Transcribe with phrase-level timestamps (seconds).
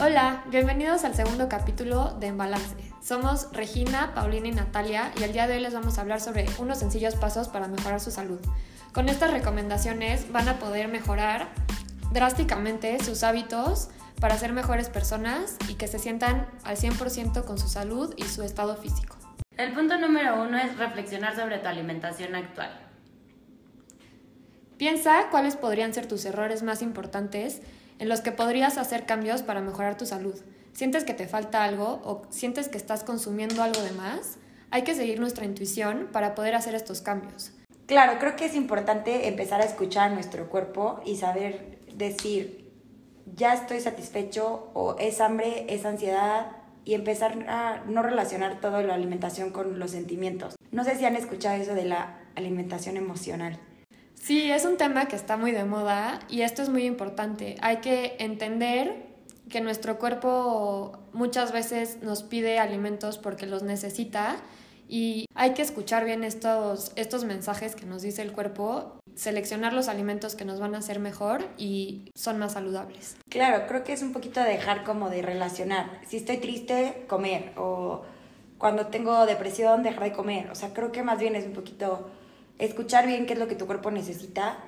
[0.00, 2.76] Hola, bienvenidos al segundo capítulo de Embalance.
[3.02, 6.46] Somos Regina, Paulina y Natalia y el día de hoy les vamos a hablar sobre
[6.60, 8.38] unos sencillos pasos para mejorar su salud.
[8.92, 11.48] Con estas recomendaciones van a poder mejorar
[12.12, 13.88] drásticamente sus hábitos
[14.20, 18.44] para ser mejores personas y que se sientan al 100% con su salud y su
[18.44, 19.16] estado físico.
[19.56, 22.70] El punto número uno es reflexionar sobre tu alimentación actual.
[24.76, 27.62] Piensa cuáles podrían ser tus errores más importantes
[27.98, 30.34] en los que podrías hacer cambios para mejorar tu salud.
[30.72, 34.38] ¿Sientes que te falta algo o sientes que estás consumiendo algo de más?
[34.70, 37.52] Hay que seguir nuestra intuición para poder hacer estos cambios.
[37.86, 42.70] Claro, creo que es importante empezar a escuchar nuestro cuerpo y saber decir,
[43.34, 46.52] ya estoy satisfecho o es hambre, es ansiedad
[46.84, 50.54] y empezar a no relacionar toda la alimentación con los sentimientos.
[50.70, 53.58] No sé si han escuchado eso de la alimentación emocional.
[54.20, 57.56] Sí, es un tema que está muy de moda y esto es muy importante.
[57.60, 59.06] Hay que entender
[59.48, 64.36] que nuestro cuerpo muchas veces nos pide alimentos porque los necesita
[64.88, 69.88] y hay que escuchar bien estos, estos mensajes que nos dice el cuerpo, seleccionar los
[69.88, 73.16] alimentos que nos van a hacer mejor y son más saludables.
[73.28, 76.00] Claro, creo que es un poquito dejar como de relacionar.
[76.06, 78.02] Si estoy triste, comer o
[78.58, 80.50] cuando tengo depresión, dejar de comer.
[80.50, 82.10] O sea, creo que más bien es un poquito
[82.58, 84.58] escuchar bien qué es lo que tu cuerpo necesita.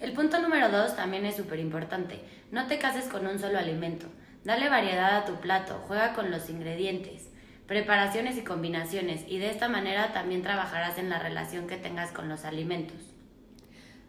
[0.00, 2.20] El punto número dos también es súper importante.
[2.50, 4.06] No te cases con un solo alimento.
[4.44, 7.28] Dale variedad a tu plato, juega con los ingredientes,
[7.66, 12.28] preparaciones y combinaciones y de esta manera también trabajarás en la relación que tengas con
[12.28, 12.96] los alimentos.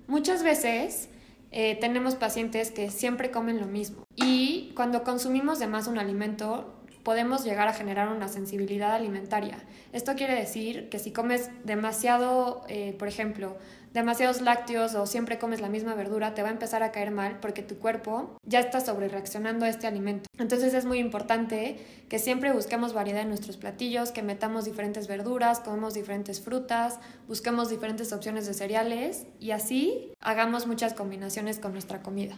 [0.07, 1.09] Muchas veces
[1.52, 6.78] eh, tenemos pacientes que siempre comen lo mismo y cuando consumimos de más un alimento
[7.03, 9.58] podemos llegar a generar una sensibilidad alimentaria.
[9.94, 13.58] Esto quiere decir que si comes demasiado, eh, por ejemplo,
[13.94, 17.39] demasiados lácteos o siempre comes la misma verdura, te va a empezar a caer mal
[17.39, 20.30] porque tu cuerpo ya está sobre reaccionando a este alimento.
[20.38, 25.59] Entonces es muy importante que siempre busquemos variedad en nuestros platillos, que metamos diferentes verduras,
[25.59, 32.02] comemos diferentes frutas, busquemos diferentes opciones de cereales y así hagamos muchas combinaciones con nuestra
[32.02, 32.38] comida.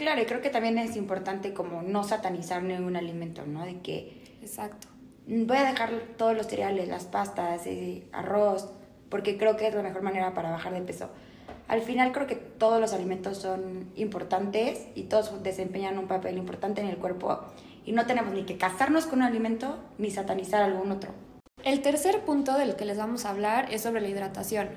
[0.00, 3.66] Claro, y creo que también es importante como no satanizar ningún alimento, ¿no?
[3.66, 4.38] De que...
[4.40, 4.88] Exacto.
[5.26, 8.70] Voy a dejar todos los cereales, las pastas, el arroz,
[9.10, 11.10] porque creo que es la mejor manera para bajar de peso.
[11.68, 16.80] Al final creo que todos los alimentos son importantes y todos desempeñan un papel importante
[16.80, 17.38] en el cuerpo
[17.84, 21.10] y no tenemos ni que casarnos con un alimento ni satanizar algún otro.
[21.62, 24.70] El tercer punto del que les vamos a hablar es sobre la hidratación.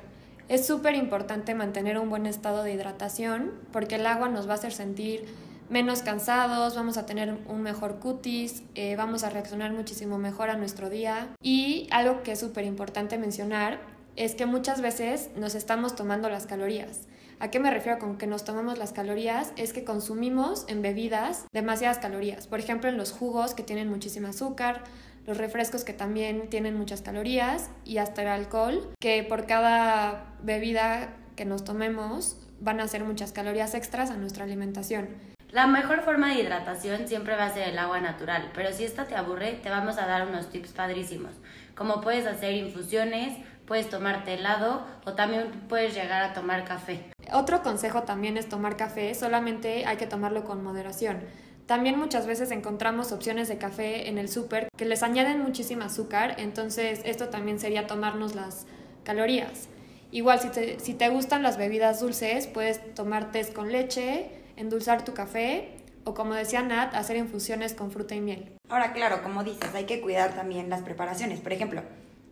[0.49, 4.55] Es súper importante mantener un buen estado de hidratación porque el agua nos va a
[4.55, 5.25] hacer sentir
[5.69, 10.57] menos cansados, vamos a tener un mejor cutis, eh, vamos a reaccionar muchísimo mejor a
[10.57, 11.29] nuestro día.
[11.41, 13.79] Y algo que es súper importante mencionar
[14.15, 17.07] es que muchas veces nos estamos tomando las calorías.
[17.39, 19.51] ¿A qué me refiero con que nos tomamos las calorías?
[19.55, 22.47] Es que consumimos en bebidas demasiadas calorías.
[22.47, 24.83] Por ejemplo, en los jugos que tienen muchísima azúcar,
[25.25, 31.09] los refrescos que también tienen muchas calorías y hasta el alcohol, que por cada bebida
[31.35, 35.09] que nos tomemos van a ser muchas calorías extras a nuestra alimentación.
[35.51, 39.05] La mejor forma de hidratación siempre va a ser el agua natural, pero si esta
[39.05, 41.33] te aburre, te vamos a dar unos tips padrísimos,
[41.75, 47.11] como puedes hacer infusiones, puedes tomarte helado o también puedes llegar a tomar café.
[47.31, 51.21] Otro consejo también es tomar café, solamente hay que tomarlo con moderación.
[51.65, 56.35] También muchas veces encontramos opciones de café en el súper que les añaden muchísimo azúcar,
[56.37, 58.65] entonces esto también sería tomarnos las
[59.03, 59.69] calorías.
[60.11, 65.05] Igual si te, si te gustan las bebidas dulces, puedes tomar té con leche, endulzar
[65.05, 65.69] tu café
[66.03, 68.51] o como decía Nat, hacer infusiones con fruta y miel.
[68.69, 71.39] Ahora, claro, como dices, hay que cuidar también las preparaciones.
[71.39, 71.81] Por ejemplo,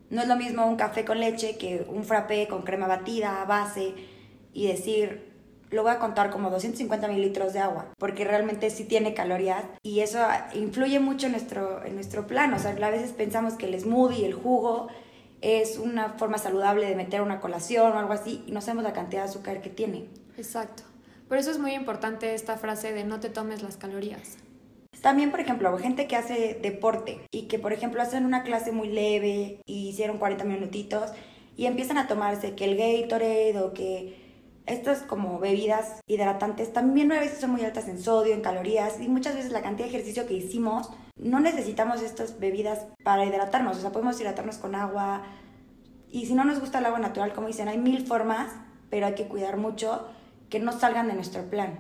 [0.10, 3.94] no es lo mismo un café con leche que un frappé con crema batida, base
[4.54, 5.31] y decir,
[5.72, 10.02] lo voy a contar como 250 mililitros de agua, porque realmente sí tiene calorías y
[10.02, 10.20] eso
[10.54, 12.54] influye mucho en nuestro, en nuestro plan.
[12.54, 14.90] O sea, a veces pensamos que el smoothie, el jugo,
[15.42, 18.94] es una forma saludable de meter una colación o algo así y no sabemos la
[18.94, 20.06] cantidad de azúcar que tiene.
[20.38, 20.84] Exacto.
[21.28, 24.38] Por eso es muy importante esta frase de no te tomes las calorías.
[25.02, 28.90] También, por ejemplo, gente que hace deporte y que, por ejemplo, hacen una clase muy
[28.90, 31.12] leve y hicieron 40 minutitos
[31.58, 34.31] y empiezan a tomarse que el Gatorade o que
[34.66, 39.08] estas como bebidas hidratantes también a veces son muy altas en sodio, en calorías y
[39.08, 43.82] muchas veces la cantidad de ejercicio que hicimos no necesitamos estas bebidas para hidratarnos, o
[43.82, 45.24] sea, podemos hidratarnos con agua
[46.12, 48.52] y si no nos gusta el agua natural, como dicen, hay mil formas,
[48.90, 50.08] pero hay que cuidar mucho
[50.50, 51.80] que no salgan de nuestro plan.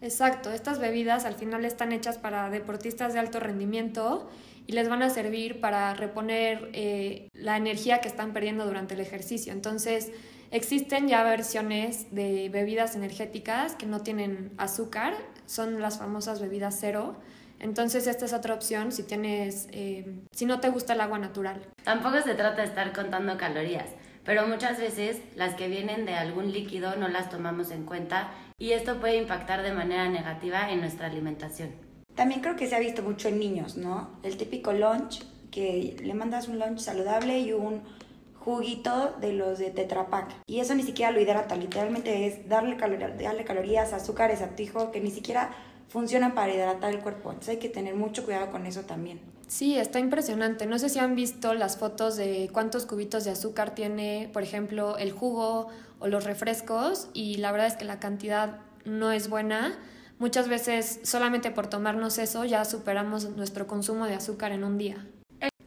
[0.00, 4.28] Exacto, estas bebidas al final están hechas para deportistas de alto rendimiento
[4.66, 9.00] y les van a servir para reponer eh, la energía que están perdiendo durante el
[9.00, 9.52] ejercicio.
[9.52, 10.12] Entonces,
[10.50, 15.14] Existen ya versiones de bebidas energéticas que no tienen azúcar,
[15.44, 17.16] son las famosas bebidas cero,
[17.60, 21.60] Entonces esta es otra opción si tienes, eh, si no te gusta el agua natural.
[21.82, 23.90] Tampoco se trata de estar contando calorías,
[24.24, 28.72] pero muchas veces las que vienen de algún líquido no las tomamos en cuenta y
[28.72, 31.70] esto puede impactar de manera negativa en nuestra alimentación.
[32.14, 34.18] También creo que se ha visto mucho en niños, ¿no?
[34.24, 35.22] El típico lunch,
[35.52, 37.82] que le mandas un lunch saludable y un
[38.34, 40.34] juguito de los de Tetra Pak.
[40.46, 45.12] Y eso ni siquiera lo hidrata, literalmente es darle, darle calorías, azúcares, atijo, que ni
[45.12, 45.50] siquiera
[45.88, 47.30] funcionan para hidratar el cuerpo.
[47.30, 49.20] Entonces hay que tener mucho cuidado con eso también.
[49.48, 50.66] Sí, está impresionante.
[50.66, 54.98] No sé si han visto las fotos de cuántos cubitos de azúcar tiene, por ejemplo,
[54.98, 55.68] el jugo
[55.98, 59.78] o los refrescos y la verdad es que la cantidad no es buena.
[60.18, 65.06] Muchas veces solamente por tomarnos eso ya superamos nuestro consumo de azúcar en un día.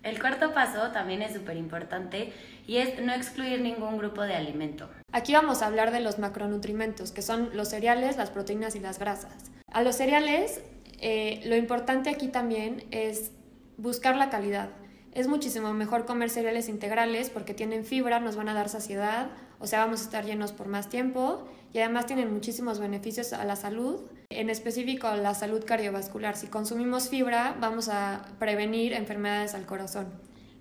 [0.03, 2.33] El cuarto paso también es súper importante
[2.67, 4.89] y es no excluir ningún grupo de alimento.
[5.11, 8.99] Aquí vamos a hablar de los macronutrimentos, que son los cereales, las proteínas y las
[8.99, 9.51] grasas.
[9.71, 10.61] A los cereales,
[10.99, 13.31] eh, lo importante aquí también es
[13.81, 14.69] buscar la calidad.
[15.13, 19.29] Es muchísimo mejor comer cereales integrales porque tienen fibra, nos van a dar saciedad,
[19.59, 23.43] o sea, vamos a estar llenos por más tiempo y además tienen muchísimos beneficios a
[23.43, 23.99] la salud,
[24.29, 26.37] en específico a la salud cardiovascular.
[26.37, 30.07] Si consumimos fibra, vamos a prevenir enfermedades al corazón.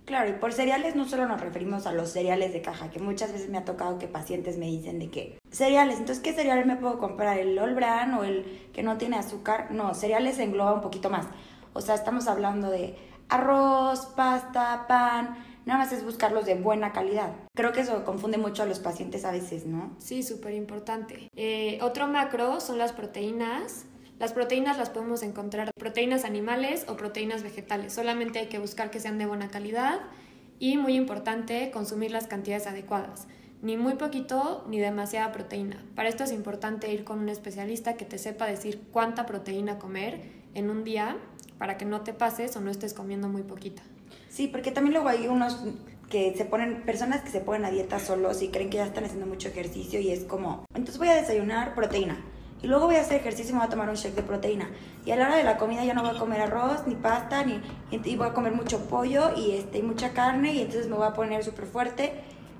[0.07, 3.33] Claro, y por cereales no solo nos referimos a los cereales de caja, que muchas
[3.33, 6.77] veces me ha tocado que pacientes me dicen de que cereales, entonces ¿qué cereal me
[6.77, 7.39] puedo comprar?
[7.39, 9.71] ¿El All Bran o el que no tiene azúcar?
[9.71, 11.27] No, cereales engloba un poquito más.
[11.73, 12.97] O sea, estamos hablando de
[13.31, 17.33] arroz, pasta, pan, nada más es buscarlos de buena calidad.
[17.55, 19.95] Creo que eso confunde mucho a los pacientes a veces, ¿no?
[19.99, 21.29] Sí, súper importante.
[21.37, 23.87] Eh, otro macro son las proteínas.
[24.19, 27.95] Las proteínas las podemos encontrar proteínas animales o proteínas vegetales.
[27.95, 30.01] Solamente hay que buscar que sean de buena calidad
[30.59, 33.29] y muy importante consumir las cantidades adecuadas.
[33.63, 35.83] Ni muy poquito ni demasiada proteína.
[35.95, 40.21] Para esto es importante ir con un especialista que te sepa decir cuánta proteína comer
[40.55, 41.17] en un día
[41.61, 43.83] para que no te pases o no estés comiendo muy poquita.
[44.31, 45.63] Sí, porque también luego hay unos
[46.09, 49.05] que se ponen, personas que se ponen a dieta solos y creen que ya están
[49.05, 52.17] haciendo mucho ejercicio y es como, entonces voy a desayunar proteína
[52.63, 54.71] y luego voy a hacer ejercicio y me voy a tomar un shake de proteína.
[55.05, 57.45] Y a la hora de la comida ya no voy a comer arroz, ni pasta,
[57.45, 57.61] ni
[57.91, 61.07] y voy a comer mucho pollo y, este, y mucha carne y entonces me voy
[61.07, 62.13] a poner súper fuerte.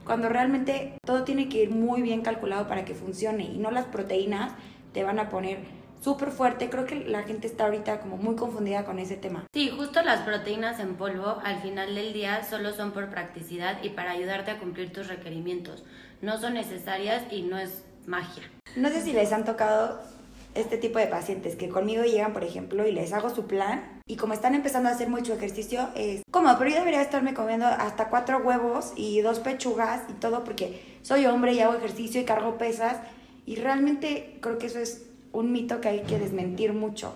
[0.05, 3.87] Cuando realmente todo tiene que ir muy bien calculado para que funcione y no las
[3.87, 4.53] proteínas
[4.93, 6.71] te van a poner súper fuerte.
[6.71, 9.47] Creo que la gente está ahorita como muy confundida con ese tema.
[9.53, 13.91] Sí, justo las proteínas en polvo al final del día solo son por practicidad y
[13.91, 15.85] para ayudarte a cumplir tus requerimientos.
[16.23, 18.45] No son necesarias y no es magia.
[18.77, 20.01] No sé si les han tocado
[20.55, 24.17] este tipo de pacientes que conmigo llegan, por ejemplo, y les hago su plan y
[24.17, 28.09] como están empezando a hacer mucho ejercicio, es como, pero yo debería estarme comiendo hasta
[28.09, 32.59] cuatro huevos y dos pechugas y todo porque soy hombre y hago ejercicio y cargo
[32.59, 32.97] pesas
[33.47, 37.15] y realmente creo que eso es un mito que hay que desmentir mucho.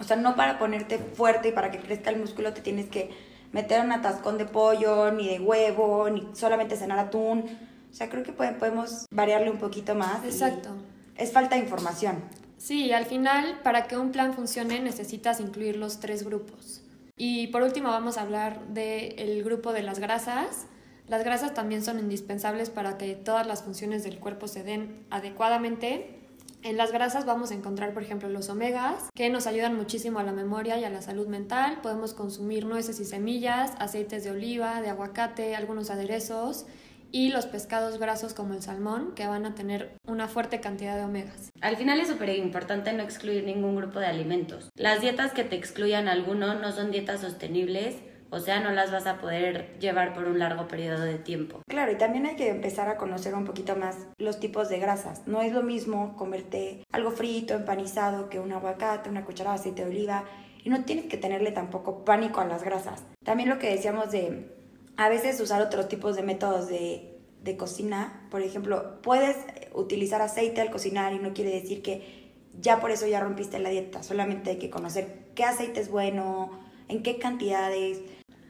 [0.00, 3.10] O sea, no para ponerte fuerte y para que crezca el músculo te tienes que
[3.52, 7.44] meter un atascón de pollo, ni de huevo, ni solamente cenar atún.
[7.90, 10.24] O sea, creo que podemos variarle un poquito más.
[10.24, 10.70] Exacto.
[11.16, 12.16] Es falta de información.
[12.58, 16.82] Sí, al final, para que un plan funcione necesitas incluir los tres grupos.
[17.16, 20.66] Y por último vamos a hablar del grupo de las grasas.
[21.06, 26.23] Las grasas también son indispensables para que todas las funciones del cuerpo se den adecuadamente
[26.64, 30.22] en las grasas vamos a encontrar, por ejemplo, los omegas, que nos ayudan muchísimo a
[30.22, 31.78] la memoria y a la salud mental.
[31.82, 36.64] Podemos consumir nueces y semillas, aceites de oliva, de aguacate, algunos aderezos
[37.12, 41.04] y los pescados grasos como el salmón, que van a tener una fuerte cantidad de
[41.04, 41.50] omegas.
[41.60, 44.70] Al final es súper importante no excluir ningún grupo de alimentos.
[44.74, 47.96] Las dietas que te excluyan alguno no son dietas sostenibles
[48.34, 51.60] o sea, no las vas a poder llevar por un largo periodo de tiempo.
[51.68, 55.22] Claro, y también hay que empezar a conocer un poquito más los tipos de grasas.
[55.26, 59.84] No es lo mismo comerte algo frito, empanizado, que un aguacate, una cucharada de aceite
[59.84, 60.24] de oliva.
[60.64, 63.04] Y no tienes que tenerle tampoco pánico a las grasas.
[63.22, 64.50] También lo que decíamos de
[64.96, 68.26] a veces usar otros tipos de métodos de, de cocina.
[68.32, 69.36] Por ejemplo, puedes
[69.74, 73.70] utilizar aceite al cocinar y no quiere decir que ya por eso ya rompiste la
[73.70, 74.02] dieta.
[74.02, 76.50] Solamente hay que conocer qué aceite es bueno,
[76.88, 78.00] en qué cantidades.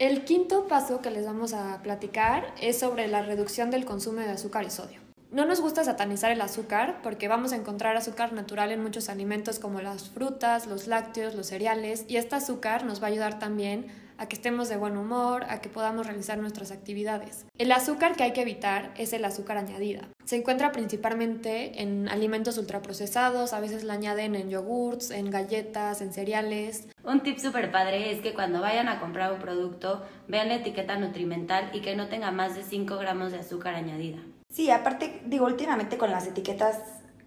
[0.00, 4.30] El quinto paso que les vamos a platicar es sobre la reducción del consumo de
[4.30, 4.98] azúcar y sodio.
[5.30, 9.60] No nos gusta satanizar el azúcar porque vamos a encontrar azúcar natural en muchos alimentos
[9.60, 13.86] como las frutas, los lácteos, los cereales y este azúcar nos va a ayudar también
[14.18, 17.46] a que estemos de buen humor, a que podamos realizar nuestras actividades.
[17.56, 20.08] El azúcar que hay que evitar es el azúcar añadida.
[20.25, 26.14] Se encuentra principalmente en alimentos ultraprocesados, a veces la añaden en yogurts, en galletas, en
[26.14, 26.88] cereales.
[27.04, 30.97] Un tip súper padre es que cuando vayan a comprar un producto vean la etiqueta
[30.97, 34.19] nutrimental y que no tenga más de 5 gramos de azúcar añadida.
[34.49, 36.81] Sí, aparte, digo, últimamente con las etiquetas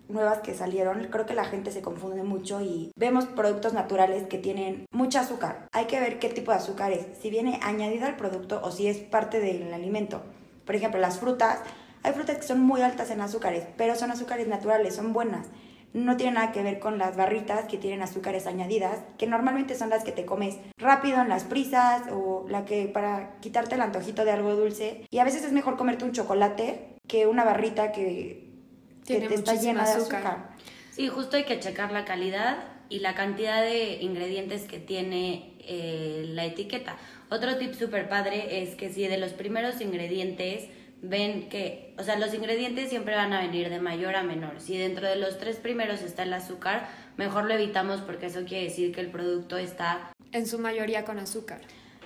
[0.08, 4.40] nuevas que salieron, creo que la gente se confunde mucho y vemos productos naturales que
[4.40, 5.68] tienen mucha azúcar.
[5.72, 8.88] Hay que ver qué tipo de azúcar es, si viene añadida al producto o si
[8.88, 10.24] es parte del alimento.
[10.66, 11.60] Por ejemplo, las frutas,
[12.04, 15.48] hay frutas que son muy altas en azúcares, pero son azúcares naturales, son buenas.
[15.94, 19.90] No tiene nada que ver con las barritas que tienen azúcares añadidas, que normalmente son
[19.90, 24.26] las que te comes rápido en las prisas o la que para quitarte el antojito
[24.26, 25.06] de algo dulce.
[25.10, 28.48] Y a veces es mejor comerte un chocolate que una barrita que
[29.08, 30.50] que te está llena de azúcar.
[30.92, 32.58] Sí, justo hay que checar la calidad
[32.90, 36.98] y la cantidad de ingredientes que tiene eh, la etiqueta.
[37.30, 40.70] Otro tip súper padre es que si de los primeros ingredientes
[41.02, 44.60] ven que, o sea, los ingredientes siempre van a venir de mayor a menor.
[44.60, 48.66] Si dentro de los tres primeros está el azúcar, mejor lo evitamos porque eso quiere
[48.66, 50.12] decir que el producto está...
[50.32, 51.62] En su mayoría con azúcar.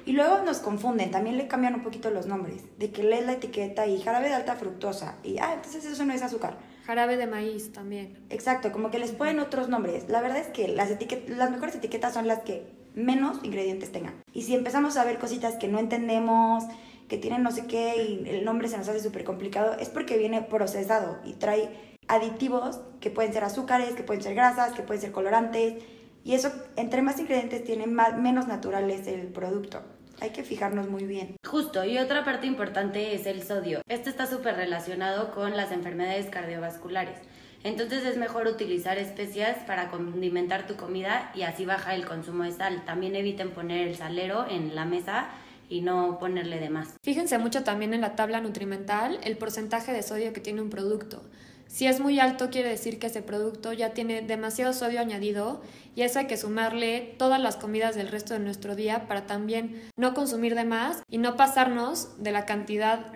[0.05, 3.33] Y luego nos confunden, también le cambian un poquito los nombres, de que lees la
[3.33, 6.57] etiqueta y jarabe de alta fructosa, y ah, entonces eso no es azúcar.
[6.85, 8.17] Jarabe de maíz también.
[8.31, 10.09] Exacto, como que les ponen otros nombres.
[10.09, 10.89] La verdad es que las,
[11.27, 14.15] las mejores etiquetas son las que menos ingredientes tengan.
[14.33, 16.63] Y si empezamos a ver cositas que no entendemos,
[17.11, 20.17] que tienen no sé qué y el nombre se nos hace súper complicado, es porque
[20.17, 25.01] viene procesado y trae aditivos que pueden ser azúcares, que pueden ser grasas, que pueden
[25.01, 25.83] ser colorantes.
[26.23, 29.81] Y eso, entre más ingredientes tienen, más, menos natural es el producto
[30.21, 31.35] hay que fijarnos muy bien.
[31.43, 33.81] Justo, y otra parte importante es el sodio.
[33.87, 37.17] Este está súper relacionado con las enfermedades cardiovasculares.
[37.63, 42.51] Entonces es mejor utilizar especias para condimentar tu comida y así baja el consumo de
[42.51, 42.83] sal.
[42.85, 45.29] También eviten poner el salero en la mesa
[45.71, 46.89] y no ponerle de más.
[47.01, 51.23] Fíjense mucho también en la tabla nutrimental el porcentaje de sodio que tiene un producto.
[51.67, 55.61] Si es muy alto, quiere decir que ese producto ya tiene demasiado sodio añadido
[55.95, 59.81] y eso hay que sumarle todas las comidas del resto de nuestro día para también
[59.95, 63.13] no consumir de más y no pasarnos de la cantidad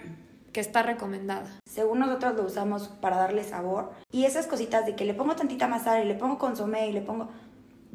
[0.53, 1.59] que está recomendada.
[1.69, 5.67] Según nosotros lo usamos para darle sabor y esas cositas de que le pongo tantita
[5.67, 7.27] más sal y le pongo consomé y le pongo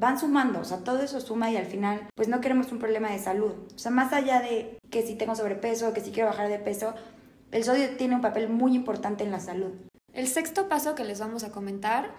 [0.00, 3.10] van sumando, o sea, todo eso suma y al final pues no queremos un problema
[3.10, 3.52] de salud.
[3.74, 6.94] O sea, más allá de que si tengo sobrepeso, que si quiero bajar de peso,
[7.52, 9.72] el sodio tiene un papel muy importante en la salud.
[10.14, 12.10] El sexto paso que les vamos a comentar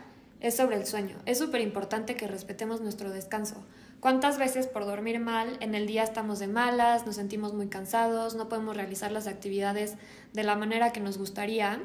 [0.42, 1.18] es sobre el sueño.
[1.26, 3.66] Es súper importante que respetemos nuestro descanso.
[4.00, 8.36] ¿Cuántas veces por dormir mal en el día estamos de malas, nos sentimos muy cansados,
[8.36, 9.96] no podemos realizar las actividades
[10.34, 11.80] de la manera que nos gustaría?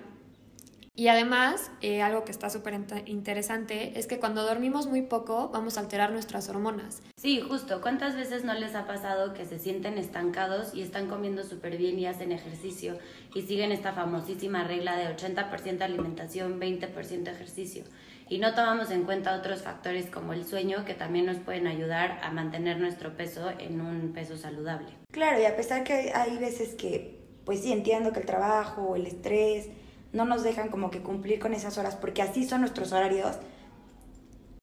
[0.99, 2.75] Y además, eh, algo que está súper
[3.05, 7.03] interesante es que cuando dormimos muy poco vamos a alterar nuestras hormonas.
[7.17, 7.83] Sí, justo.
[7.83, 11.99] ¿Cuántas veces no les ha pasado que se sienten estancados y están comiendo súper bien
[11.99, 12.97] y hacen ejercicio
[13.35, 17.85] y siguen esta famosísima regla de 80% alimentación, 20% ejercicio?
[18.31, 22.19] Y no tomamos en cuenta otros factores como el sueño que también nos pueden ayudar
[22.23, 24.89] a mantener nuestro peso en un peso saludable.
[25.13, 29.07] Claro, y a pesar que hay veces que, pues sí, entiendo que el trabajo, el
[29.07, 29.69] estrés,
[30.17, 33.37] no nos dejan como que cumplir con esas horas, porque así son nuestros horarios.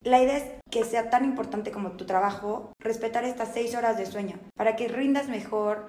[0.01, 4.05] La idea es que sea tan importante como tu trabajo, respetar estas seis horas de
[4.05, 5.87] sueño, para que rindas mejor,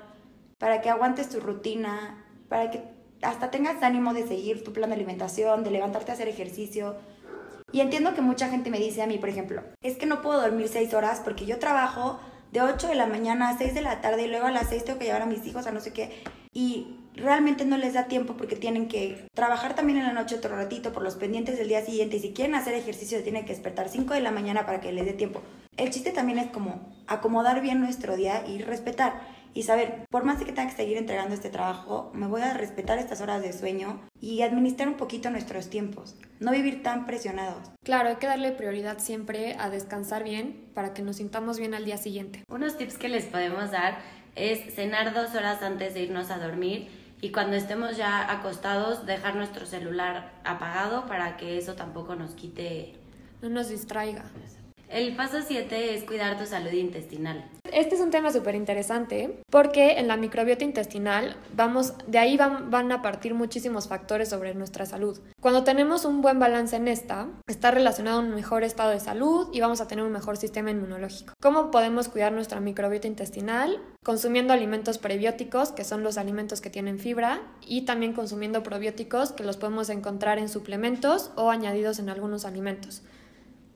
[0.59, 2.85] para que aguantes tu rutina, para que
[3.23, 6.97] hasta tengas ánimo de seguir tu plan de alimentación, de levantarte a hacer ejercicio.
[7.73, 10.41] Y entiendo que mucha gente me dice a mí, por ejemplo, es que no puedo
[10.41, 12.21] dormir seis horas porque yo trabajo
[12.53, 14.85] de 8 de la mañana a 6 de la tarde y luego a las 6
[14.85, 16.23] tengo que llevar a mis hijos a no sé qué.
[16.53, 20.57] Y realmente no les da tiempo porque tienen que trabajar también en la noche otro
[20.57, 23.89] ratito por los pendientes del día siguiente y si quieren hacer ejercicio tienen que despertar
[23.89, 25.43] 5 de la mañana para que les dé tiempo.
[25.77, 29.21] El chiste también es como acomodar bien nuestro día y respetar
[29.55, 32.99] y saber, por más que tenga que seguir entregando este trabajo, me voy a respetar
[32.99, 37.71] estas horas de sueño y administrar un poquito nuestros tiempos, no vivir tan presionados.
[37.85, 41.85] Claro, hay que darle prioridad siempre a descansar bien para que nos sintamos bien al
[41.85, 42.43] día siguiente.
[42.49, 43.99] Unos tips que les podemos dar
[44.35, 49.35] es cenar dos horas antes de irnos a dormir y cuando estemos ya acostados dejar
[49.35, 52.97] nuestro celular apagado para que eso tampoco nos quite...
[53.41, 54.27] No nos distraiga.
[54.89, 57.45] El paso 7 es cuidar tu salud intestinal.
[57.73, 62.71] Este es un tema súper interesante porque en la microbiota intestinal vamos, de ahí van,
[62.71, 65.19] van, a partir muchísimos factores sobre nuestra salud.
[65.41, 69.49] Cuando tenemos un buen balance en esta, está relacionado a un mejor estado de salud
[69.53, 71.35] y vamos a tener un mejor sistema inmunológico.
[71.41, 73.83] ¿Cómo podemos cuidar nuestra microbiota intestinal?
[74.05, 79.43] Consumiendo alimentos prebióticos, que son los alimentos que tienen fibra, y también consumiendo probióticos, que
[79.43, 83.03] los podemos encontrar en suplementos o añadidos en algunos alimentos.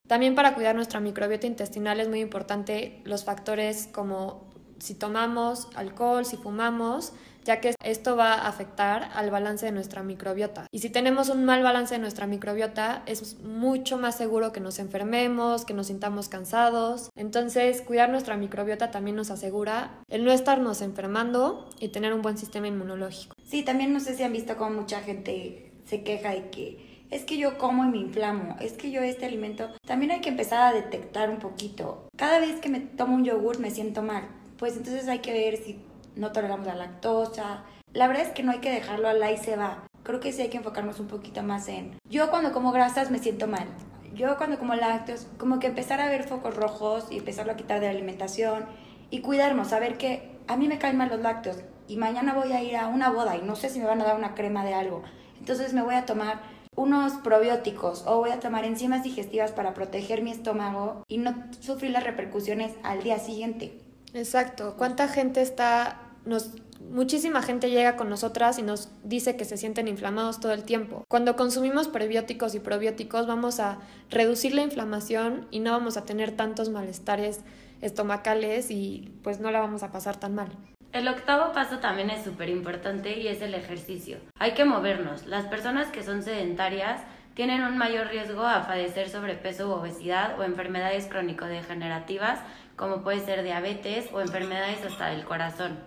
[0.09, 4.49] También para cuidar nuestra microbiota intestinal es muy importante los factores como
[4.79, 7.13] si tomamos alcohol, si fumamos,
[7.43, 10.65] ya que esto va a afectar al balance de nuestra microbiota.
[10.71, 14.79] Y si tenemos un mal balance de nuestra microbiota, es mucho más seguro que nos
[14.79, 17.11] enfermemos, que nos sintamos cansados.
[17.15, 22.39] Entonces, cuidar nuestra microbiota también nos asegura el no estarnos enfermando y tener un buen
[22.39, 23.35] sistema inmunológico.
[23.45, 27.23] Sí, también no sé si han visto cómo mucha gente se queja de que es
[27.23, 30.61] que yo como y me inflamo, es que yo este alimento, también hay que empezar
[30.61, 32.07] a detectar un poquito.
[32.15, 35.57] Cada vez que me tomo un yogur me siento mal, pues entonces hay que ver
[35.57, 35.79] si
[36.15, 37.63] no toleramos la lactosa.
[37.93, 39.83] La verdad es que no hay que dejarlo al y se va.
[40.03, 41.97] Creo que sí hay que enfocarnos un poquito más en...
[42.09, 43.67] Yo cuando como grasas me siento mal.
[44.13, 47.79] Yo cuando como lácteos, como que empezar a ver focos rojos y empezarlo a quitar
[47.79, 48.65] de la alimentación
[49.09, 52.61] y cuidarnos, saber que a mí me caen mal los lácteos y mañana voy a
[52.61, 54.73] ir a una boda y no sé si me van a dar una crema de
[54.73, 55.03] algo.
[55.39, 56.41] Entonces me voy a tomar
[56.79, 61.91] unos probióticos o voy a tomar enzimas digestivas para proteger mi estómago y no sufrir
[61.91, 63.77] las repercusiones al día siguiente.
[64.13, 64.75] Exacto.
[64.77, 69.87] ¿Cuánta gente está nos muchísima gente llega con nosotras y nos dice que se sienten
[69.87, 71.03] inflamados todo el tiempo.
[71.09, 76.31] Cuando consumimos prebióticos y probióticos vamos a reducir la inflamación y no vamos a tener
[76.31, 77.41] tantos malestares
[77.81, 80.49] estomacales y pues no la vamos a pasar tan mal.
[80.91, 84.17] El octavo paso también es súper importante y es el ejercicio.
[84.39, 85.27] Hay que movernos.
[85.27, 87.01] Las personas que son sedentarias
[87.35, 92.39] tienen un mayor riesgo a padecer sobrepeso u obesidad o enfermedades crónico-degenerativas
[92.75, 95.77] como puede ser diabetes o enfermedades hasta del corazón.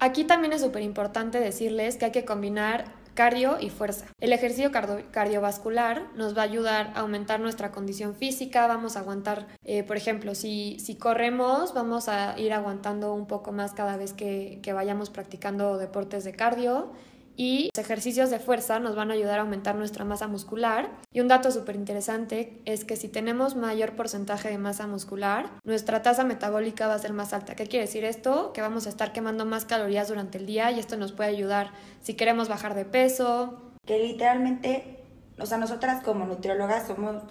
[0.00, 4.06] Aquí también es súper importante decirles que hay que combinar cardio y fuerza.
[4.20, 9.46] El ejercicio cardiovascular nos va a ayudar a aumentar nuestra condición física, vamos a aguantar,
[9.64, 14.12] eh, por ejemplo, si, si corremos, vamos a ir aguantando un poco más cada vez
[14.12, 16.92] que, que vayamos practicando deportes de cardio
[17.36, 20.90] y los ejercicios de fuerza nos van a ayudar a aumentar nuestra masa muscular.
[21.12, 26.02] Y un dato súper interesante es que si tenemos mayor porcentaje de masa muscular, nuestra
[26.02, 27.54] tasa metabólica va a ser más alta.
[27.54, 28.52] ¿Qué quiere decir esto?
[28.52, 31.72] Que vamos a estar quemando más calorías durante el día y esto nos puede ayudar
[32.00, 33.72] si queremos bajar de peso.
[33.86, 34.98] Que literalmente,
[35.38, 37.22] o sea, nosotras como nutriólogas somos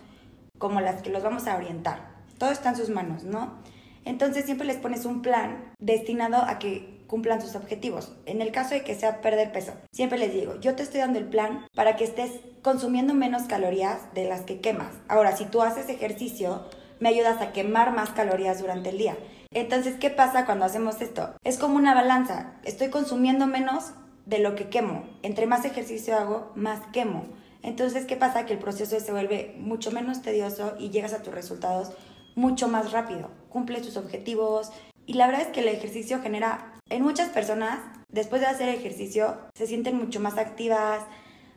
[0.58, 2.12] como las que los vamos a orientar.
[2.38, 3.60] Todo está en sus manos, ¿no?
[4.06, 8.14] Entonces siempre les pones un plan destinado a que cumplan sus objetivos.
[8.26, 11.20] En el caso de que sea perder peso, siempre les digo, yo te estoy dando
[11.20, 14.94] el plan para que estés consumiendo menos calorías de las que quemas.
[15.10, 16.64] Ahora, si tú haces ejercicio,
[17.02, 19.18] me ayudas a quemar más calorías durante el día.
[19.52, 21.36] Entonces, ¿qué pasa cuando hacemos esto?
[21.44, 22.54] Es como una balanza.
[22.64, 23.92] Estoy consumiendo menos
[24.26, 25.04] de lo que quemo.
[25.22, 27.26] Entre más ejercicio hago, más quemo.
[27.62, 28.46] Entonces, ¿qué pasa?
[28.46, 31.92] Que el proceso se vuelve mucho menos tedioso y llegas a tus resultados
[32.36, 33.32] mucho más rápido.
[33.50, 34.72] Cumples tus objetivos.
[35.06, 39.38] Y la verdad es que el ejercicio genera en muchas personas, después de hacer ejercicio,
[39.56, 41.02] se sienten mucho más activas,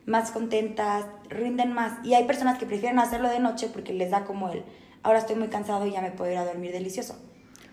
[0.05, 2.03] más contentas, rinden más.
[2.05, 4.63] Y hay personas que prefieren hacerlo de noche porque les da como el,
[5.03, 7.17] ahora estoy muy cansado y ya me puedo ir a dormir delicioso.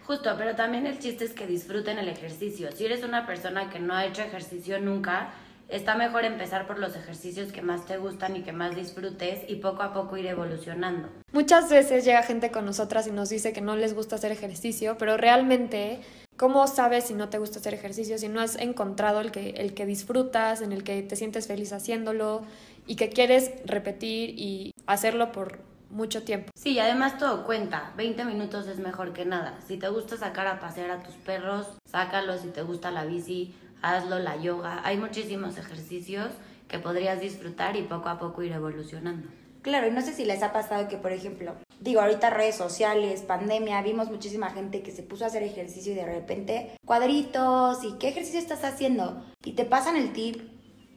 [0.05, 2.73] Justo, pero también el chiste es que disfruten el ejercicio.
[2.73, 5.33] Si eres una persona que no ha hecho ejercicio nunca,
[5.69, 9.57] está mejor empezar por los ejercicios que más te gustan y que más disfrutes y
[9.57, 11.09] poco a poco ir evolucionando.
[11.33, 14.97] Muchas veces llega gente con nosotras y nos dice que no les gusta hacer ejercicio,
[14.99, 16.01] pero realmente
[16.37, 19.75] ¿Cómo sabes si no te gusta hacer ejercicio, si no has encontrado el que, el
[19.75, 22.43] que disfrutas, en el que te sientes feliz haciéndolo
[22.87, 26.51] y que quieres repetir y hacerlo por mucho tiempo?
[26.57, 27.93] Sí, además todo cuenta.
[27.97, 29.59] 20 minutos es mejor que nada.
[29.67, 32.41] Si te gusta sacar a pasear a tus perros, sácalos.
[32.41, 34.81] Si te gusta la bici, hazlo, la yoga.
[34.85, 36.31] Hay muchísimos ejercicios
[36.67, 39.29] que podrías disfrutar y poco a poco ir evolucionando.
[39.61, 43.23] Claro, y no sé si les ha pasado que, por ejemplo, digo, ahorita redes sociales,
[43.23, 47.99] pandemia, vimos muchísima gente que se puso a hacer ejercicio y de repente cuadritos y
[47.99, 50.41] qué ejercicio estás haciendo y te pasan el tip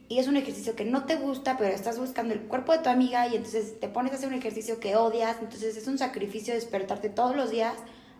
[0.08, 2.88] y es un ejercicio que no te gusta, pero estás buscando el cuerpo de tu
[2.88, 6.54] amiga y entonces te pones a hacer un ejercicio que odias, entonces es un sacrificio
[6.54, 7.74] despertarte todos los días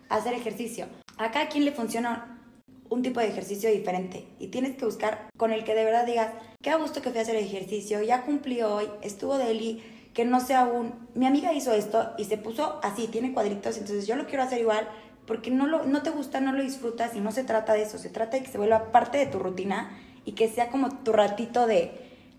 [0.09, 0.87] a hacer ejercicio.
[1.17, 2.43] A cada quien le funciona
[2.89, 6.33] un tipo de ejercicio diferente y tienes que buscar con el que de verdad digas,
[6.61, 9.81] qué gusto que fui a hacer ejercicio, ya cumplí hoy, estuvo deli
[10.17, 14.07] que no sea un, mi amiga hizo esto y se puso así, tiene cuadritos, entonces
[14.07, 14.89] yo lo quiero hacer igual,
[15.27, 17.99] porque no, lo, no te gusta, no lo disfrutas y no se trata de eso,
[17.99, 21.13] se trata de que se vuelva parte de tu rutina y que sea como tu
[21.13, 21.91] ratito de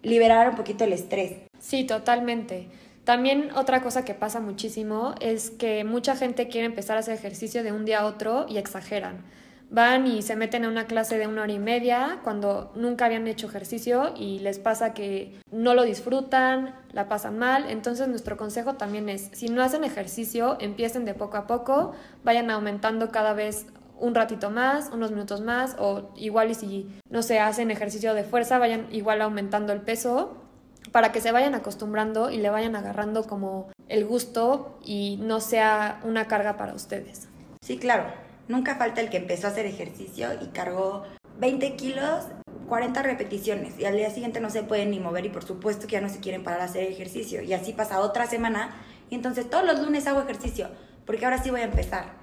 [0.03, 1.37] liberar un poquito el estrés.
[1.61, 2.67] Sí, totalmente.
[3.05, 7.63] También otra cosa que pasa muchísimo es que mucha gente quiere empezar a hacer ejercicio
[7.63, 9.23] de un día a otro y exageran
[9.71, 13.27] van y se meten a una clase de una hora y media cuando nunca habían
[13.27, 17.69] hecho ejercicio y les pasa que no lo disfrutan, la pasan mal.
[17.69, 21.93] Entonces nuestro consejo también es, si no hacen ejercicio, empiecen de poco a poco,
[22.25, 23.67] vayan aumentando cada vez
[24.01, 28.25] un ratito más, unos minutos más, o igual y si no se hacen ejercicio de
[28.25, 30.37] fuerza, vayan igual aumentando el peso
[30.93, 36.01] para que se vayan acostumbrando y le vayan agarrando como el gusto y no sea
[36.05, 37.29] una carga para ustedes.
[37.61, 38.28] Sí, claro.
[38.49, 41.05] Nunca falta el que empezó a hacer ejercicio y cargó
[41.39, 42.25] 20 kilos,
[42.69, 45.93] 40 repeticiones y al día siguiente no se pueden ni mover y por supuesto que
[45.93, 47.43] ya no se quieren parar a hacer ejercicio.
[47.43, 48.75] Y así pasa otra semana
[49.11, 50.69] y entonces todos los lunes hago ejercicio
[51.07, 52.17] porque ahora sí voy a empezar.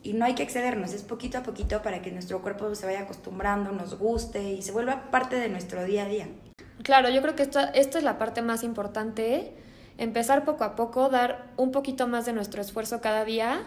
[0.00, 3.00] y no hay que excedernos, es poquito a poquito para que nuestro cuerpo se vaya
[3.00, 6.28] acostumbrando, nos guste y se vuelva parte de nuestro día a día.
[6.84, 9.52] Claro, yo creo que esta, esta es la parte más importante,
[9.98, 13.66] empezar poco a poco, dar un poquito más de nuestro esfuerzo cada día.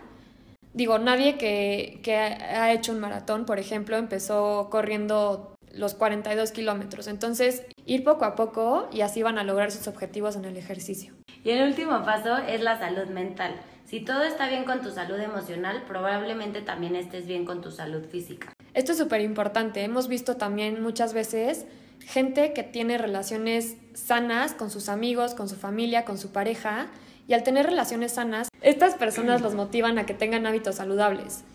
[0.73, 7.07] Digo, nadie que, que ha hecho un maratón, por ejemplo, empezó corriendo los 42 kilómetros.
[7.07, 11.13] Entonces, ir poco a poco y así van a lograr sus objetivos en el ejercicio.
[11.43, 13.55] Y el último paso es la salud mental.
[13.85, 18.05] Si todo está bien con tu salud emocional, probablemente también estés bien con tu salud
[18.05, 18.53] física.
[18.73, 19.83] Esto es súper importante.
[19.83, 21.65] Hemos visto también muchas veces
[21.99, 26.87] gente que tiene relaciones sanas con sus amigos, con su familia, con su pareja,
[27.31, 31.45] y al tener relaciones sanas, estas personas los motivan a que tengan hábitos saludables.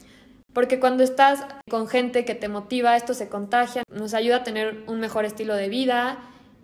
[0.55, 4.85] Porque cuando estás con gente que te motiva, esto se contagia, nos ayuda a tener
[4.87, 6.17] un mejor estilo de vida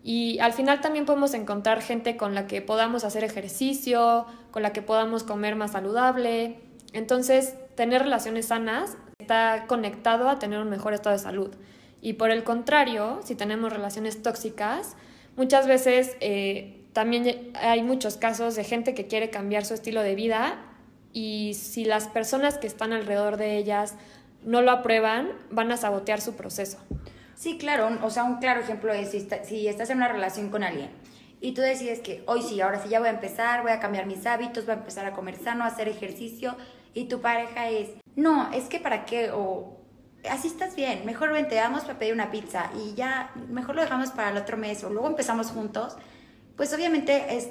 [0.03, 4.73] y al final también podemos encontrar gente con la que podamos hacer ejercicio, con la
[4.73, 6.63] que podamos comer más saludable.
[6.95, 11.55] Entonces, tener relaciones sanas está conectado a tener un mejor estado de salud.
[12.01, 14.97] Y por el contrario, si tenemos relaciones tóxicas,
[15.37, 20.15] muchas veces eh, también hay muchos casos de gente que quiere cambiar su estilo de
[20.15, 20.59] vida
[21.13, 23.95] y si las personas que están alrededor de ellas
[24.45, 26.79] no lo aprueban, van a sabotear su proceso.
[27.35, 30.91] Sí, claro, o sea, un claro ejemplo es si, estás en una relación con alguien
[31.41, 34.07] y tú decides que hoy sí, ahora sí ya voy a empezar, voy a cambiar
[34.07, 36.57] mis hábitos, voy a empezar a comer sano, a hacer ejercicio
[36.95, 39.77] y tu pareja es, no, es que para qué o
[40.31, 44.11] así estás bien, mejor vente, vamos para pedir una pizza y ya, mejor lo dejamos
[44.11, 45.97] para el otro mes o luego empezamos juntos,
[46.57, 47.51] pues obviamente es,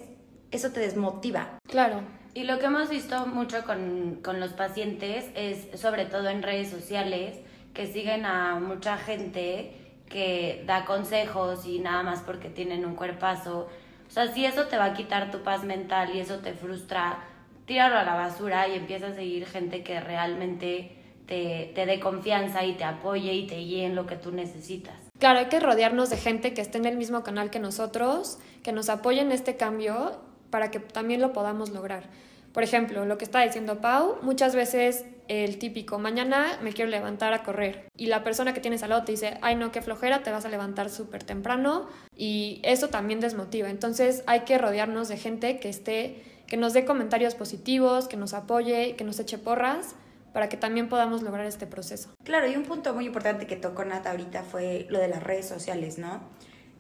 [0.52, 1.60] eso te desmotiva.
[1.68, 2.02] Claro.
[2.34, 6.70] Y lo que hemos visto mucho con, con los pacientes es, sobre todo en redes
[6.70, 7.38] sociales,
[7.74, 9.74] que siguen a mucha gente
[10.10, 13.70] que da consejos y nada más porque tienen un cuerpazo.
[14.08, 17.20] O sea, si eso te va a quitar tu paz mental y eso te frustra,
[17.66, 22.64] tíralo a la basura y empieza a seguir gente que realmente te, te dé confianza
[22.66, 25.11] y te apoye y te guíe en lo que tú necesitas.
[25.22, 28.72] Claro, hay que rodearnos de gente que esté en el mismo canal que nosotros, que
[28.72, 32.10] nos apoye en este cambio para que también lo podamos lograr.
[32.52, 37.34] Por ejemplo, lo que está diciendo Pau, muchas veces el típico, mañana me quiero levantar
[37.34, 40.24] a correr y la persona que tienes al lado te dice, ay no, qué flojera,
[40.24, 41.86] te vas a levantar súper temprano
[42.18, 43.70] y eso también desmotiva.
[43.70, 48.34] Entonces hay que rodearnos de gente que esté, que nos dé comentarios positivos, que nos
[48.34, 49.94] apoye, que nos eche porras
[50.34, 52.10] para que también podamos lograr este proceso.
[52.24, 55.48] Claro, y un punto muy importante que tocó Nata ahorita fue lo de las redes
[55.48, 56.22] sociales, ¿no?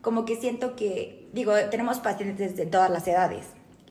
[0.01, 3.45] Como que siento que, digo, tenemos pacientes de todas las edades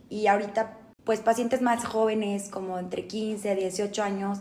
[0.09, 4.39] y ahorita pues pacientes más jóvenes, como entre 15 a 18 años,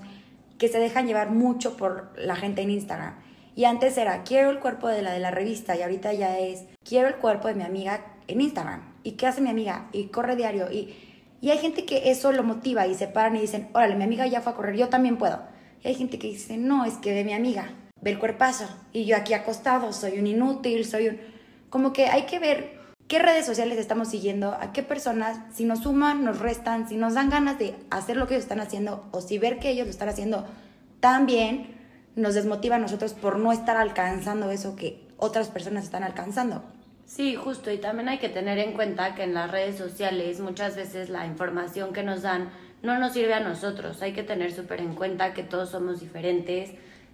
[0.58, 3.16] que se dejan llevar mucho por la gente en Instagram.
[3.56, 6.66] Y antes era, quiero el cuerpo de la de la revista y ahorita ya es,
[6.84, 8.94] quiero el cuerpo de mi amiga en Instagram.
[9.04, 9.90] ¿Y qué hace mi amiga?
[9.92, 10.72] Y corre diario.
[10.72, 11.09] Y,
[11.42, 14.28] y hay gente que eso lo motiva y se paran y dicen, órale, mi amiga
[14.28, 15.40] ya fue a correr, yo también puedo.
[15.84, 17.72] Y hay gente que dice, no, es que de mi amiga,
[18.02, 18.66] ve el cuerpazo.
[18.92, 21.18] Y yo aquí acostado, soy un inútil, soy un...
[21.70, 25.80] Como que hay que ver qué redes sociales estamos siguiendo, a qué personas, si nos
[25.80, 29.22] suman, nos restan, si nos dan ganas de hacer lo que ellos están haciendo o
[29.22, 30.46] si ver que ellos lo están haciendo
[31.00, 31.76] tan bien,
[32.16, 36.64] nos desmotiva a nosotros por no estar alcanzando eso que otras personas están alcanzando.
[37.10, 40.76] Sí, justo, y también hay que tener en cuenta que en las redes sociales muchas
[40.76, 42.52] veces la información que nos dan
[42.84, 46.70] no nos sirve a nosotros, hay que tener súper en cuenta que todos somos diferentes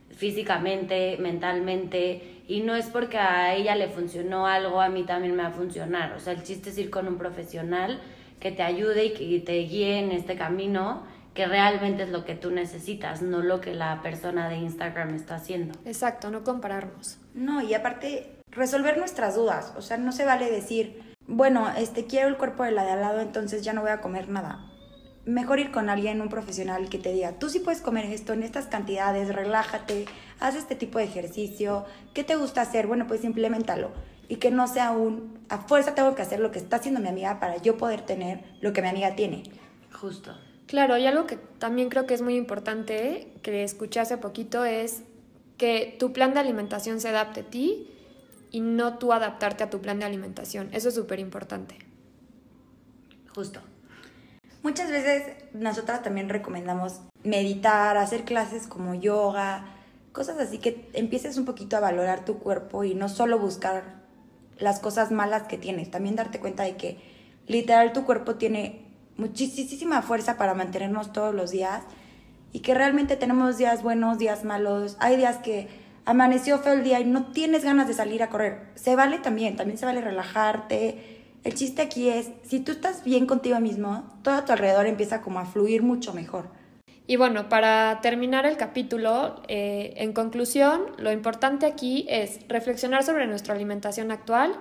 [0.09, 5.43] físicamente, mentalmente, y no es porque a ella le funcionó algo, a mí también me
[5.43, 6.11] va a funcionar.
[6.11, 8.01] O sea, el chiste es ir con un profesional
[8.41, 11.03] que te ayude y que te guíe en este camino
[11.33, 15.35] que realmente es lo que tú necesitas, no lo que la persona de Instagram está
[15.35, 15.79] haciendo.
[15.85, 17.17] Exacto, no compararnos.
[17.33, 19.73] No, y aparte, resolver nuestras dudas.
[19.77, 23.01] O sea, no se vale decir, bueno, este quiero el cuerpo de la de al
[23.01, 24.71] lado, entonces ya no voy a comer nada
[25.25, 28.43] mejor ir con alguien, un profesional que te diga, tú sí puedes comer esto en
[28.43, 30.05] estas cantidades, relájate,
[30.39, 32.87] haz este tipo de ejercicio, ¿qué te gusta hacer?
[32.87, 33.91] Bueno, pues implementalo.
[34.27, 37.09] Y que no sea un, a fuerza tengo que hacer lo que está haciendo mi
[37.09, 39.43] amiga para yo poder tener lo que mi amiga tiene.
[39.91, 40.35] Justo.
[40.67, 45.03] Claro, y algo que también creo que es muy importante, que escuché hace poquito, es
[45.57, 47.91] que tu plan de alimentación se adapte a ti
[48.55, 50.69] y no tú adaptarte a tu plan de alimentación.
[50.71, 51.77] Eso es súper importante.
[53.35, 53.59] Justo.
[54.63, 59.65] Muchas veces nosotras también recomendamos meditar, hacer clases como yoga,
[60.13, 64.05] cosas así que empieces un poquito a valorar tu cuerpo y no solo buscar
[64.57, 66.97] las cosas malas que tienes, también darte cuenta de que
[67.47, 68.85] literal tu cuerpo tiene
[69.17, 71.83] muchísima fuerza para mantenernos todos los días
[72.53, 76.99] y que realmente tenemos días buenos, días malos, hay días que amaneció feo el día
[76.99, 78.67] y no tienes ganas de salir a correr.
[78.75, 81.15] Se vale también, también se vale relajarte,
[81.45, 85.21] el chiste aquí es, si tú estás bien contigo mismo, todo a tu alrededor empieza
[85.21, 86.49] como a fluir mucho mejor.
[87.05, 93.27] Y bueno, para terminar el capítulo, eh, en conclusión, lo importante aquí es reflexionar sobre
[93.27, 94.55] nuestra alimentación actual,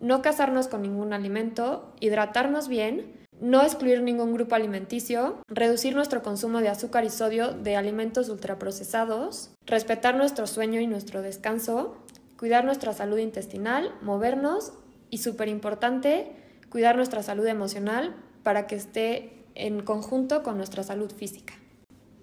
[0.00, 6.60] no casarnos con ningún alimento, hidratarnos bien, no excluir ningún grupo alimenticio, reducir nuestro consumo
[6.60, 11.96] de azúcar y sodio de alimentos ultraprocesados, respetar nuestro sueño y nuestro descanso,
[12.38, 14.72] cuidar nuestra salud intestinal, movernos
[15.10, 16.32] y, súper importante,
[16.70, 21.54] cuidar nuestra salud emocional para que esté en conjunto con nuestra salud física.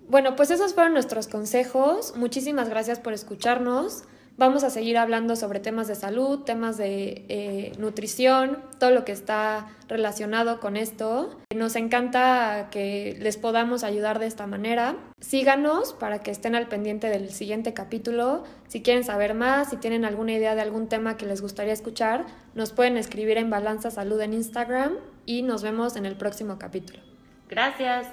[0.07, 2.13] Bueno, pues esos fueron nuestros consejos.
[2.15, 4.03] Muchísimas gracias por escucharnos.
[4.37, 9.13] Vamos a seguir hablando sobre temas de salud, temas de eh, nutrición, todo lo que
[9.13, 11.39] está relacionado con esto.
[11.55, 14.97] Nos encanta que les podamos ayudar de esta manera.
[15.21, 18.43] Síganos para que estén al pendiente del siguiente capítulo.
[18.67, 22.25] Si quieren saber más, si tienen alguna idea de algún tema que les gustaría escuchar,
[22.55, 26.99] nos pueden escribir en Balanza Salud en Instagram y nos vemos en el próximo capítulo.
[27.47, 28.07] Gracias.